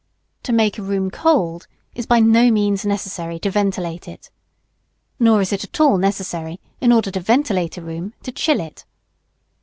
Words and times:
To 0.41 0.51
make 0.51 0.79
a 0.79 0.81
room 0.81 1.11
cold 1.11 1.67
is 1.93 2.07
by 2.07 2.19
no 2.21 2.49
means 2.49 2.83
necessarily 2.87 3.37
to 3.41 3.51
ventilate 3.51 4.07
it. 4.07 4.31
Nor 5.19 5.41
is 5.43 5.53
it 5.53 5.63
at 5.63 5.79
all 5.79 5.99
necessary, 5.99 6.59
in 6.79 6.91
order 6.91 7.11
to 7.11 7.19
ventilate 7.19 7.77
a 7.77 7.83
room, 7.83 8.15
to 8.23 8.31
chill 8.31 8.59
it. 8.61 8.83